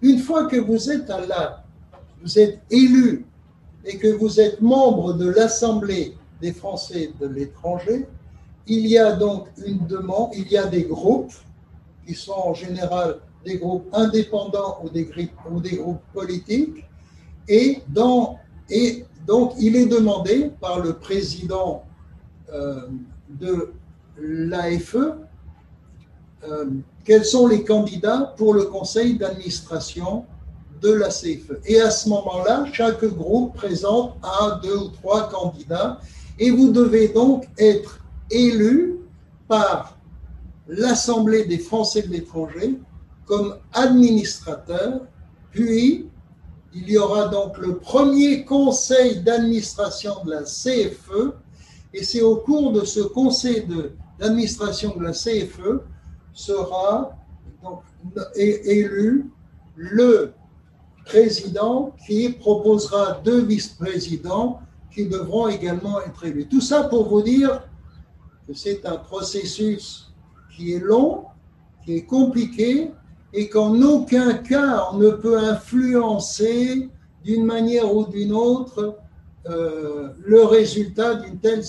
Une 0.00 0.18
fois 0.18 0.46
que 0.46 0.56
vous 0.56 0.90
êtes 0.90 1.10
à 1.10 1.26
la, 1.26 1.62
vous 2.22 2.38
êtes 2.38 2.60
élu 2.70 3.26
et 3.84 3.98
que 3.98 4.08
vous 4.08 4.40
êtes 4.40 4.60
membre 4.60 5.14
de 5.14 5.28
l'Assemblée 5.28 6.16
des 6.40 6.52
Français 6.52 7.12
de 7.20 7.26
l'étranger, 7.26 8.06
il 8.66 8.86
y 8.86 8.96
a 8.96 9.12
donc 9.12 9.48
une 9.66 9.86
demande, 9.86 10.30
il 10.34 10.48
y 10.50 10.56
a 10.56 10.66
des 10.66 10.84
groupes 10.84 11.34
qui 12.06 12.14
sont 12.14 12.32
en 12.32 12.54
général 12.54 13.18
des 13.44 13.58
groupes 13.58 13.88
indépendants 13.92 14.78
ou 14.84 14.88
des, 14.88 15.08
ou 15.50 15.60
des 15.60 15.76
groupes 15.76 16.02
politiques, 16.12 16.84
et 17.48 17.82
donc, 17.88 18.38
il 19.58 19.76
est 19.76 19.86
demandé 19.86 20.50
par 20.60 20.80
le 20.80 20.94
président 20.94 21.84
euh, 22.52 22.86
de 23.28 23.72
l'AFE 24.16 24.96
euh, 26.44 26.66
quels 27.04 27.24
sont 27.24 27.46
les 27.46 27.64
candidats 27.64 28.34
pour 28.36 28.54
le 28.54 28.64
conseil 28.64 29.16
d'administration 29.16 30.24
de 30.82 30.92
la 30.92 31.08
CFE. 31.08 31.60
Et 31.66 31.80
à 31.80 31.90
ce 31.90 32.08
moment-là, 32.08 32.64
chaque 32.72 33.04
groupe 33.04 33.54
présente 33.54 34.16
un, 34.22 34.58
deux 34.62 34.76
ou 34.76 34.88
trois 34.88 35.28
candidats. 35.28 36.00
Et 36.38 36.50
vous 36.50 36.70
devez 36.70 37.08
donc 37.08 37.48
être 37.58 38.00
élu 38.30 38.98
par 39.48 39.96
l'Assemblée 40.68 41.44
des 41.44 41.58
Français 41.58 42.02
de 42.02 42.08
l'étranger 42.08 42.78
comme 43.26 43.56
administrateur, 43.72 45.00
puis 45.50 46.08
il 46.74 46.90
y 46.90 46.98
aura 46.98 47.28
donc 47.28 47.58
le 47.58 47.76
premier 47.76 48.44
conseil 48.44 49.20
d'administration 49.20 50.24
de 50.24 50.30
la 50.30 50.42
CFE, 50.42 51.34
et 51.94 52.02
c'est 52.02 52.22
au 52.22 52.36
cours 52.36 52.72
de 52.72 52.84
ce 52.84 53.00
conseil 53.00 53.66
d'administration 54.18 54.96
de, 54.96 55.04
la 55.04 55.12
CFE 55.12 55.82
sera 56.32 57.16
donc 57.62 57.80
élu 58.34 59.30
le 59.76 60.32
président 61.04 61.94
qui 62.06 62.30
proposera 62.30 63.20
deux 63.24 63.42
vice-présidents 63.44 64.60
qui 64.92 65.06
devront 65.06 65.48
également 65.48 66.00
être 66.02 66.24
élus. 66.24 66.46
Tout 66.48 66.60
ça 66.60 66.84
pour 66.84 67.08
vous 67.08 67.22
dire 67.22 67.62
que 68.46 68.54
c'est 68.54 68.84
un 68.86 68.96
processus 68.96 70.12
qui 70.54 70.74
est 70.74 70.78
long, 70.80 71.24
qui 71.84 71.96
est 71.96 72.04
compliqué, 72.04 72.90
et 73.32 73.48
qu'en 73.48 73.80
aucun 73.80 74.34
cas 74.34 74.88
on 74.92 74.98
ne 74.98 75.10
peut 75.10 75.38
influencer 75.38 76.90
d'une 77.24 77.44
manière 77.44 77.94
ou 77.94 78.04
d'une 78.04 78.32
autre 78.32 78.98
euh, 79.48 80.10
le 80.24 80.44
résultat 80.44 81.14
d'une 81.14 81.38
telle, 81.38 81.62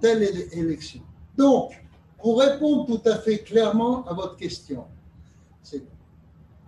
telle 0.00 0.22
élection. 0.52 1.00
Donc, 1.36 1.72
pour 2.18 2.40
répondre 2.40 2.86
tout 2.86 3.08
à 3.08 3.16
fait 3.16 3.38
clairement 3.38 4.06
à 4.06 4.14
votre 4.14 4.36
question, 4.36 4.84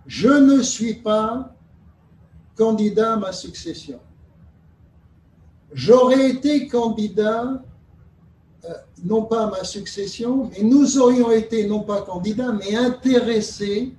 je 0.05 0.29
ne 0.29 0.61
suis 0.61 0.95
pas 0.95 1.55
candidat 2.59 3.13
à 3.13 3.15
ma 3.15 3.31
succession. 3.31 3.99
J'aurais 5.71 6.31
été 6.31 6.67
candidat, 6.67 7.63
euh, 8.65 8.73
non 9.05 9.23
pas 9.23 9.45
à 9.45 9.49
ma 9.49 9.63
succession, 9.63 10.49
mais 10.51 10.61
nous 10.63 10.97
aurions 10.99 11.31
été 11.31 11.65
non 11.65 11.83
pas 11.83 12.01
candidats, 12.01 12.51
mais 12.51 12.75
intéressés 12.75 13.93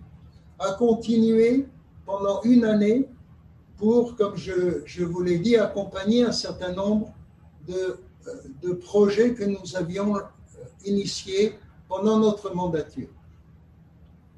à 0.59 0.73
continuer 0.73 1.67
pendant 2.05 2.43
une 2.43 2.67
année 2.67 3.09
pour, 3.79 4.15
comme 4.15 4.37
je, 4.37 4.83
je 4.85 5.05
vous 5.05 5.23
l'ai 5.23 5.39
dit, 5.39 5.57
accompagner 5.57 6.23
un 6.25 6.33
certain 6.33 6.73
nombre 6.75 7.15
de, 7.67 7.99
euh, 8.27 8.31
de 8.63 8.73
projets 8.75 9.33
que 9.33 9.45
nous 9.45 9.75
avions 9.75 10.19
euh, 10.19 10.21
initiés 10.85 11.55
pendant 11.89 12.19
notre 12.19 12.55
mandature. 12.55 13.09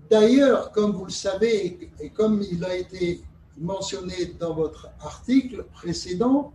D'ailleurs, 0.09 0.71
comme 0.71 0.93
vous 0.93 1.07
le 1.07 1.19
savez, 1.26 1.91
et 1.99 2.11
comme 2.11 2.41
il 2.52 2.64
a 2.64 2.76
été 2.76 3.23
mentionné 3.59 4.35
dans 4.38 4.54
votre 4.54 4.88
article 5.00 5.64
précédent, 5.73 6.52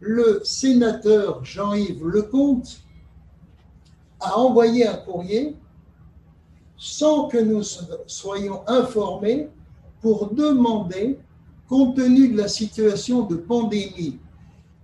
le 0.00 0.40
sénateur 0.44 1.44
Jean-Yves 1.44 2.04
Lecomte 2.06 2.82
a 4.20 4.38
envoyé 4.38 4.86
un 4.86 4.96
courrier 4.96 5.56
sans 6.78 7.28
que 7.28 7.38
nous 7.38 7.62
soyons 8.06 8.62
informés 8.66 9.48
pour 10.00 10.32
demander, 10.32 11.18
compte 11.68 11.96
tenu 11.96 12.28
de 12.28 12.36
la 12.36 12.48
situation 12.48 13.22
de 13.22 13.36
pandémie 13.36 14.18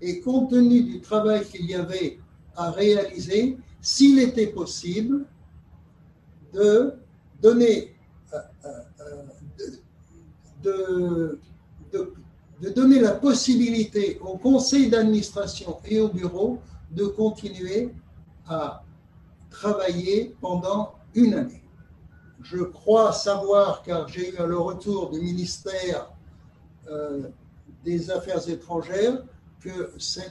et 0.00 0.20
compte 0.20 0.50
tenu 0.50 0.82
du 0.82 1.00
travail 1.00 1.44
qu'il 1.44 1.66
y 1.66 1.74
avait 1.74 2.18
à 2.56 2.70
réaliser, 2.70 3.58
s'il 3.80 4.18
était 4.18 4.48
possible 4.48 5.24
de 6.52 6.94
donner, 7.40 7.94
euh, 8.32 8.38
euh, 8.64 9.22
de, 10.62 11.38
de, 11.92 12.12
donner 12.70 13.00
la 13.00 13.12
possibilité 13.12 14.18
au 14.20 14.36
conseil 14.36 14.88
d'administration 14.88 15.78
et 15.84 16.00
au 16.00 16.08
bureau 16.08 16.60
de 16.92 17.06
continuer 17.06 17.90
à 18.46 18.84
travailler 19.50 20.34
pendant 20.40 20.94
une 21.14 21.34
année. 21.34 21.62
Je 22.42 22.58
crois 22.58 23.12
savoir, 23.12 23.82
car 23.82 24.08
j'ai 24.08 24.30
eu 24.30 24.36
le 24.46 24.58
retour 24.58 25.10
du 25.10 25.20
ministère 25.20 26.10
euh, 26.90 27.28
des 27.84 28.10
Affaires 28.10 28.48
étrangères, 28.48 29.22
que 29.60 29.92
ça 29.98 30.22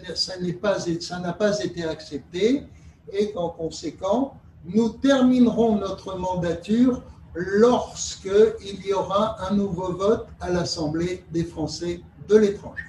n'a 1.19 1.33
pas, 1.33 1.51
pas 1.51 1.63
été 1.63 1.83
accepté 1.85 2.63
et 3.11 3.31
qu'en 3.31 3.49
conséquent, 3.49 4.35
nous 4.65 4.89
terminerons 4.89 5.77
notre 5.77 6.17
mandature 6.17 7.01
lorsqu'il 7.33 8.85
y 8.85 8.93
aura 8.93 9.49
un 9.49 9.55
nouveau 9.55 9.93
vote 9.93 10.27
à 10.39 10.49
l'Assemblée 10.49 11.23
des 11.31 11.43
Français 11.43 12.01
de 12.27 12.35
l'étranger. 12.35 12.83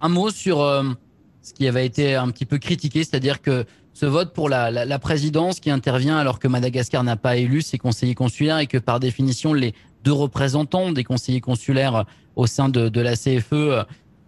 Un 0.00 0.08
mot 0.08 0.30
sur 0.30 0.60
euh, 0.60 0.82
ce 1.42 1.52
qui 1.52 1.68
avait 1.68 1.86
été 1.86 2.14
un 2.14 2.28
petit 2.30 2.46
peu 2.46 2.58
critiqué, 2.58 3.04
c'est-à-dire 3.04 3.40
que 3.40 3.64
ce 3.94 4.06
vote 4.06 4.32
pour 4.32 4.48
la, 4.48 4.98
présidence 4.98 5.60
qui 5.60 5.70
intervient 5.70 6.16
alors 6.16 6.38
que 6.38 6.48
Madagascar 6.48 7.04
n'a 7.04 7.16
pas 7.16 7.36
élu 7.36 7.62
ses 7.62 7.78
conseillers 7.78 8.14
consulaires 8.14 8.58
et 8.58 8.66
que 8.66 8.78
par 8.78 9.00
définition 9.00 9.52
les 9.52 9.74
deux 10.02 10.12
représentants 10.12 10.92
des 10.92 11.04
conseillers 11.04 11.40
consulaires 11.40 12.06
au 12.34 12.46
sein 12.46 12.68
de, 12.68 13.00
la 13.00 13.14
CFE 13.14 13.52
euh, 13.52 13.84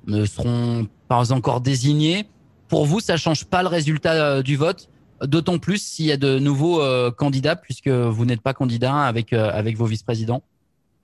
ne 0.07 0.27
seront 0.27 0.87
pas 1.09 1.33
encore 1.33 1.61
désignés. 1.61 2.27
Pour 2.69 2.85
vous, 2.87 3.01
ça 3.01 3.17
change 3.17 3.45
pas 3.47 3.63
le 3.63 3.69
résultat 3.69 4.13
euh, 4.13 4.43
du 4.43 4.57
vote? 4.57 4.89
D'autant 5.23 5.59
plus 5.59 5.78
s'il 5.78 6.06
y 6.06 6.12
a 6.12 6.16
de 6.16 6.38
nouveaux 6.38 6.80
euh, 6.80 7.11
candidats, 7.11 7.56
puisque 7.56 7.88
vous 7.88 8.25
n'êtes 8.25 8.40
pas 8.40 8.52
candidat 8.52 8.97
avec, 9.02 9.33
euh, 9.33 9.50
avec 9.52 9.76
vos 9.76 9.85
vice-présidents 9.85 10.42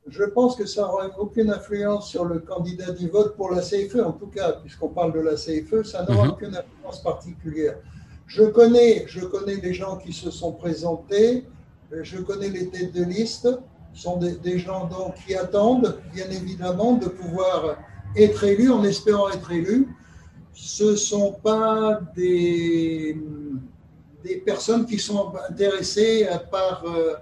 Je 0.09 0.25
pense 0.25 0.57
que 0.57 0.67
ça 0.67 0.83
n'aura 0.83 1.07
aucune 1.19 1.51
influence 1.51 2.11
sur 2.11 2.25
le 2.25 2.41
candidat 2.41 2.91
du 2.91 3.09
vote 3.09 3.37
pour 3.37 3.51
la 3.51 3.63
CFE, 3.63 4.01
en 4.05 4.13
tout 4.13 4.27
cas, 4.27 4.53
puisqu'on 4.53 4.89
parle 4.89 5.13
de 5.13 5.21
la 5.21 5.35
CFE, 5.35 5.85
ça 5.85 6.05
n'aura 6.05 6.25
mhm. 6.25 6.31
aucune 6.31 6.57
influence 6.57 7.03
particulière. 7.03 7.77
Je 8.27 8.45
connais, 8.45 9.05
je 9.07 9.21
connais 9.21 9.57
les 9.57 9.75
gens 9.75 9.97
qui 9.97 10.13
se 10.13 10.31
sont 10.31 10.53
présentés, 10.53 11.45
je 12.03 12.19
connais 12.19 12.49
les 12.49 12.69
têtes 12.69 12.93
de 12.93 13.05
liste, 13.05 13.49
ce 13.93 14.03
sont 14.03 14.19
des, 14.19 14.37
des 14.37 14.59
gens 14.59 14.87
donc 14.87 15.15
qui 15.25 15.35
attendent, 15.35 16.01
bien 16.13 16.29
évidemment, 16.31 16.95
de 16.95 17.07
pouvoir 17.09 17.77
être 18.17 18.45
élus, 18.45 18.71
en 18.71 18.85
espérant 18.85 19.31
être 19.31 19.51
élus. 19.53 19.89
Ce 20.53 20.85
ne 20.85 20.97
sont 20.97 21.33
pas 21.43 22.01
des 22.15 23.17
des 24.25 24.37
personnes 24.37 24.87
qui 24.87 24.99
sont 24.99 25.33
intéressées 25.49 26.29
par, 26.51 26.85
euh, 26.85 27.15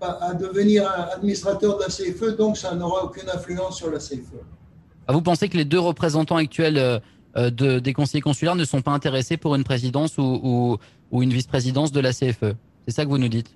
à 0.00 0.34
devenir 0.34 0.90
administrateur 1.14 1.78
de 1.78 1.82
la 1.82 1.88
CFE, 1.88 2.36
donc 2.36 2.56
ça 2.56 2.74
n'aura 2.74 3.04
aucune 3.04 3.28
influence 3.28 3.78
sur 3.78 3.90
la 3.90 3.98
CFE. 3.98 4.40
Ah, 5.06 5.12
vous 5.12 5.22
pensez 5.22 5.48
que 5.48 5.56
les 5.56 5.64
deux 5.64 5.78
représentants 5.78 6.36
actuels 6.36 6.78
euh, 6.78 6.98
euh, 7.36 7.50
de, 7.50 7.78
des 7.78 7.92
conseillers 7.92 8.22
consulaires 8.22 8.56
ne 8.56 8.64
sont 8.64 8.82
pas 8.82 8.92
intéressés 8.92 9.36
pour 9.36 9.54
une 9.54 9.64
présidence 9.64 10.18
ou, 10.18 10.78
ou, 11.10 11.22
une 11.22 11.32
vice-présidence 11.32 11.92
de 11.92 12.00
la 12.00 12.12
CFE? 12.12 12.54
C'est 12.86 12.94
ça 12.94 13.04
que 13.04 13.10
vous 13.10 13.18
nous 13.18 13.28
dites 13.28 13.50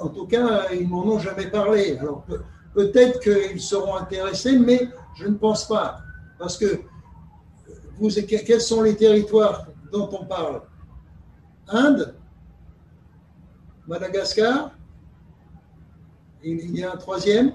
En 0.00 0.08
tout 0.08 0.26
cas, 0.26 0.66
ils 0.72 0.88
m'en 0.88 1.06
ont 1.06 1.18
jamais 1.18 1.46
parlé. 1.46 1.96
Alors 1.98 2.24
peut-être 2.74 3.20
qu'ils 3.20 3.60
seront 3.60 3.96
intéressés, 3.96 4.58
mais 4.58 4.88
je 5.16 5.26
ne 5.26 5.34
pense 5.34 5.66
pas. 5.66 5.98
Parce 6.38 6.56
que 6.56 6.80
vous, 7.98 8.08
quels 8.10 8.60
sont 8.60 8.82
les 8.82 8.96
territoires 8.96 9.66
dont 9.92 10.08
on 10.12 10.24
parle 10.24 10.62
Inde, 11.68 12.14
Madagascar, 13.86 14.70
il 16.42 16.76
y 16.76 16.84
a 16.84 16.92
un 16.92 16.96
troisième 16.96 17.52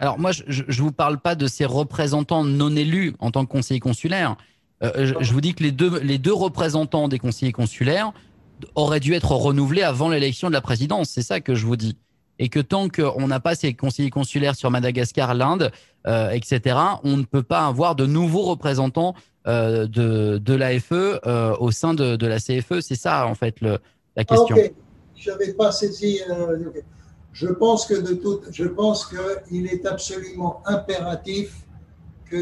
alors 0.00 0.18
moi, 0.18 0.32
je 0.32 0.64
ne 0.64 0.72
vous 0.82 0.90
parle 0.90 1.20
pas 1.20 1.36
de 1.36 1.46
ces 1.46 1.64
représentants 1.64 2.42
non 2.42 2.74
élus 2.74 3.14
en 3.20 3.30
tant 3.30 3.46
que 3.46 3.52
conseiller 3.52 3.78
consulaire. 3.78 4.36
Euh, 4.82 5.12
je, 5.20 5.32
vous 5.32 5.40
dis 5.40 5.54
que 5.54 5.62
les 5.62 5.70
deux, 5.70 6.00
les 6.00 6.18
deux 6.18 6.32
représentants 6.32 7.06
des 7.06 7.20
conseillers 7.20 7.52
consulaires 7.52 8.12
auraient 8.74 8.98
dû 8.98 9.14
être 9.14 9.30
renouvelés 9.30 9.82
avant 9.82 10.08
l'élection 10.08 10.48
de 10.48 10.54
la 10.54 10.60
présidence. 10.60 11.10
C'est 11.10 11.22
ça 11.22 11.40
que 11.40 11.54
je 11.54 11.66
vous 11.66 11.76
dis. 11.76 11.96
Et 12.40 12.48
que 12.48 12.58
tant 12.58 12.88
qu'on 12.88 13.28
n'a 13.28 13.38
pas 13.38 13.54
ces 13.54 13.74
conseillers 13.74 14.10
consulaires 14.10 14.56
sur 14.56 14.72
Madagascar, 14.72 15.34
l'Inde, 15.34 15.70
euh, 16.08 16.30
etc., 16.30 16.76
on 17.04 17.16
ne 17.16 17.22
peut 17.22 17.44
pas 17.44 17.64
avoir 17.66 17.94
de 17.94 18.04
nouveaux 18.04 18.42
représentants 18.42 19.14
euh, 19.48 19.88
de, 19.88 20.38
de 20.38 20.54
l'AFE 20.54 20.92
euh, 20.92 21.56
au 21.58 21.72
sein 21.72 21.94
de, 21.94 22.14
de, 22.14 22.26
la 22.28 22.38
CFE. 22.38 22.80
C'est 22.80 22.94
ça, 22.94 23.26
en 23.26 23.34
fait, 23.34 23.60
le, 23.60 23.78
la 24.14 24.22
question. 24.22 24.54
Ok, 24.54 24.72
je 25.16 25.30
n'avais 25.32 25.52
pas 25.52 25.72
saisi. 25.72 26.20
Euh, 26.30 26.70
je 27.32 27.48
pense 27.48 27.86
que 27.86 27.94
de 27.94 28.14
tout, 28.14 28.40
je 28.52 28.64
pense 28.64 29.04
qu'il 29.08 29.66
est 29.66 29.84
absolument 29.84 30.62
impératif 30.64 31.66
que 32.30 32.36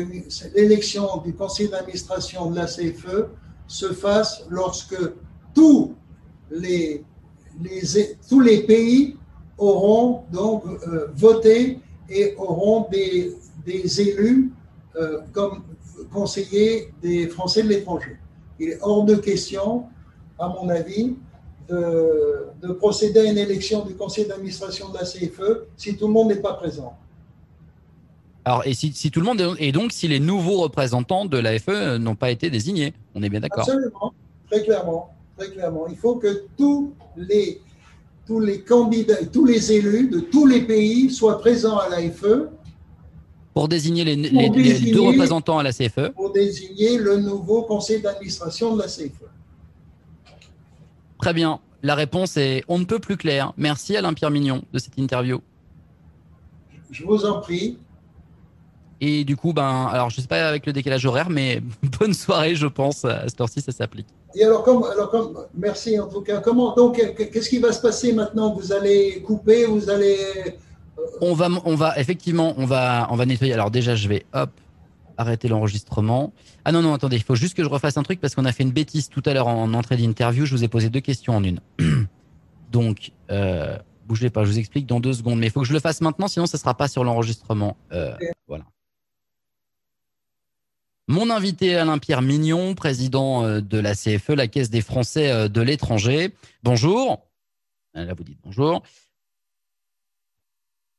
l'élection 0.54 1.16
du 1.24 1.32
conseil 1.32 1.70
d'administration 1.70 2.50
de 2.50 2.56
la 2.56 2.66
CFE 2.66 3.30
se 3.66 3.92
fasse 3.94 4.44
lorsque 4.50 4.98
tous 5.54 5.94
les, 6.50 7.02
les 7.62 7.80
tous 8.28 8.40
les 8.40 8.64
pays 8.64 9.16
auront 9.56 10.24
donc 10.30 10.64
voté 11.16 11.78
et 12.10 12.34
auront 12.36 12.88
des, 12.90 13.32
des 13.64 14.00
élus 14.02 14.52
comme 15.32 15.62
conseiller 16.12 16.92
des 17.02 17.28
Français 17.28 17.62
de 17.62 17.68
l'étranger. 17.68 18.16
Il 18.58 18.70
est 18.70 18.78
hors 18.82 19.04
de 19.04 19.14
question, 19.16 19.84
à 20.38 20.48
mon 20.48 20.68
avis, 20.68 21.14
de, 21.68 22.72
procéder 22.78 23.20
à 23.20 23.24
une 23.24 23.38
élection 23.38 23.84
du 23.84 23.94
conseil 23.94 24.26
d'administration 24.26 24.88
de 24.90 24.98
la 24.98 25.04
CFE 25.04 25.66
si 25.76 25.96
tout 25.96 26.06
le 26.06 26.12
monde 26.12 26.28
n'est 26.28 26.36
pas 26.36 26.54
présent. 26.54 26.96
Alors, 28.44 28.66
et 28.66 28.74
si, 28.74 29.10
tout 29.10 29.20
le 29.20 29.26
monde 29.26 29.40
est, 29.40 29.50
et 29.58 29.70
donc 29.70 29.92
si 29.92 30.08
les 30.08 30.18
nouveaux 30.18 30.60
représentants 30.62 31.26
de 31.26 31.38
l'AFE 31.38 31.98
n'ont 31.98 32.16
pas 32.16 32.30
été 32.30 32.50
désignés, 32.50 32.94
on 33.14 33.22
est 33.22 33.28
bien 33.28 33.40
d'accord 33.40 33.60
Absolument, 33.60 34.14
très 34.50 34.62
clairement, 34.64 35.14
très 35.36 35.50
clairement. 35.50 35.86
Il 35.88 35.96
faut 35.96 36.16
que 36.16 36.46
tous 36.56 36.92
les, 37.16 37.60
tous 38.26 38.40
les 38.40 38.62
candidats, 38.62 39.24
tous 39.30 39.44
les 39.44 39.72
élus 39.72 40.08
de 40.08 40.20
tous 40.20 40.46
les 40.46 40.62
pays 40.62 41.10
soient 41.10 41.38
présents 41.38 41.78
à 41.78 41.88
l'AFE 41.88 42.48
pour 43.54 43.68
désigner 43.68 44.04
les, 44.04 44.16
deux 44.16 45.00
représentants 45.00 45.58
à 45.58 45.62
la 45.62 45.72
CFE. 45.72 46.12
Pour 46.14 46.32
désigner 46.32 46.98
le 46.98 47.16
nouveau 47.16 47.62
conseil 47.62 48.00
d'administration 48.00 48.76
de 48.76 48.82
la 48.82 48.86
CFE. 48.86 49.24
Très 51.20 51.32
bien. 51.32 51.60
La 51.82 51.94
réponse 51.94 52.36
est 52.36 52.64
on 52.68 52.78
ne 52.78 52.84
peut 52.84 52.98
plus 52.98 53.16
clair. 53.16 53.52
Merci 53.56 53.96
Alain 53.96 54.12
Pierre 54.14 54.30
Mignon 54.30 54.62
de 54.72 54.78
cette 54.78 54.96
interview. 54.98 55.40
Je 56.90 57.04
vous 57.04 57.24
en 57.24 57.40
prie. 57.40 57.78
Et 59.02 59.24
du 59.24 59.34
coup, 59.34 59.54
ben, 59.54 59.88
alors 59.90 60.10
je 60.10 60.20
sais 60.20 60.26
pas 60.26 60.46
avec 60.46 60.66
le 60.66 60.74
décalage 60.74 61.06
horaire, 61.06 61.30
mais 61.30 61.62
bonne 61.98 62.12
soirée, 62.12 62.54
je 62.54 62.66
pense. 62.66 63.04
À 63.04 63.28
cette 63.28 63.40
heure-ci, 63.40 63.60
ça 63.62 63.72
s'applique. 63.72 64.06
Et 64.34 64.44
alors, 64.44 64.62
comme, 64.62 64.84
alors 64.84 65.10
comme, 65.10 65.46
merci 65.54 65.98
en 65.98 66.06
tout 66.06 66.20
cas. 66.20 66.38
Comment 66.38 66.74
donc, 66.74 67.00
qu'est-ce 67.16 67.48
qui 67.48 67.58
va 67.58 67.72
se 67.72 67.80
passer 67.80 68.12
maintenant? 68.12 68.54
Vous 68.54 68.72
allez 68.72 69.22
couper, 69.22 69.64
vous 69.64 69.88
allez 69.88 70.18
on 71.20 71.34
va, 71.34 71.48
on 71.64 71.74
va 71.74 71.98
effectivement, 71.98 72.54
on 72.56 72.66
va, 72.66 73.08
on 73.10 73.16
va 73.16 73.26
nettoyer. 73.26 73.52
Alors 73.52 73.70
déjà, 73.70 73.94
je 73.94 74.08
vais 74.08 74.24
hop 74.32 74.50
arrêter 75.20 75.48
l'enregistrement. 75.48 76.32
Ah 76.64 76.72
non 76.72 76.82
non, 76.82 76.94
attendez, 76.94 77.16
il 77.16 77.22
faut 77.22 77.34
juste 77.34 77.54
que 77.54 77.62
je 77.62 77.68
refasse 77.68 77.96
un 77.96 78.02
truc 78.02 78.20
parce 78.20 78.34
qu'on 78.34 78.46
a 78.46 78.52
fait 78.52 78.62
une 78.62 78.72
bêtise 78.72 79.08
tout 79.08 79.22
à 79.26 79.34
l'heure 79.34 79.48
en 79.48 79.72
entrée 79.74 79.96
d'interview. 79.96 80.46
Je 80.46 80.54
vous 80.54 80.64
ai 80.64 80.68
posé 80.68 80.88
deux 80.88 81.00
questions 81.00 81.36
en 81.36 81.44
une. 81.44 81.60
Donc, 82.72 83.12
euh, 83.30 83.78
bougez 84.06 84.30
pas, 84.30 84.44
je 84.44 84.50
vous 84.50 84.58
explique 84.58 84.86
dans 84.86 85.00
deux 85.00 85.12
secondes. 85.12 85.38
Mais 85.38 85.46
il 85.46 85.52
faut 85.52 85.60
que 85.60 85.66
je 85.66 85.72
le 85.72 85.80
fasse 85.80 86.00
maintenant, 86.00 86.28
sinon 86.28 86.46
ça 86.46 86.58
sera 86.58 86.74
pas 86.74 86.88
sur 86.88 87.04
l'enregistrement. 87.04 87.76
Euh, 87.92 88.14
voilà. 88.48 88.64
Mon 91.06 91.28
invité 91.28 91.76
Alain-Pierre 91.76 92.22
Mignon, 92.22 92.74
président 92.74 93.44
euh, 93.44 93.60
de 93.60 93.78
la 93.78 93.94
CFE, 93.94 94.30
la 94.30 94.46
Caisse 94.46 94.70
des 94.70 94.80
Français 94.80 95.48
de 95.48 95.60
l'étranger. 95.60 96.32
Bonjour. 96.62 97.26
Là, 97.94 98.14
vous 98.14 98.24
dites 98.24 98.38
bonjour. 98.44 98.82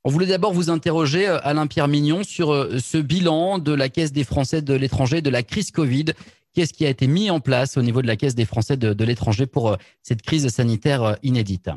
On 0.04 0.10
voulait 0.10 0.26
d'abord 0.26 0.52
vous 0.52 0.72
interroger, 0.72 1.28
euh, 1.28 1.38
Alain-Pierre 1.44 1.88
Mignon, 1.88 2.24
sur 2.24 2.52
euh, 2.52 2.80
ce 2.80 2.98
bilan 2.98 3.60
de 3.60 3.72
la 3.72 3.88
Caisse 3.88 4.12
des 4.12 4.24
Français 4.24 4.64
de 4.64 4.74
l'étranger, 4.74 5.22
de 5.22 5.30
la 5.30 5.44
crise 5.44 5.70
Covid. 5.70 6.06
Qu'est-ce 6.54 6.74
qui 6.74 6.88
a 6.88 6.90
été 6.90 7.06
mis 7.06 7.30
en 7.30 7.40
place 7.40 7.78
au 7.78 7.84
niveau 7.84 8.02
de 8.02 8.08
la 8.08 8.16
Caisse 8.16 8.34
des 8.34 8.46
Français 8.46 8.78
de, 8.78 9.04
l'étranger 9.06 9.46
pour 9.46 9.70
euh, 9.70 9.76
cette 10.02 10.24
crise 10.24 10.48
sanitaire 10.48 11.18
inédite? 11.22 11.70